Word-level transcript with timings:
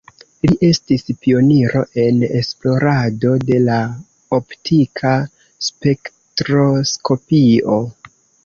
Li 0.45 0.53
estis 0.67 1.03
pioniro 1.25 1.81
en 2.03 2.23
esplorado 2.39 3.33
de 3.51 3.59
la 3.67 3.75
optika 4.39 5.13
spektroskopio. 5.69 7.79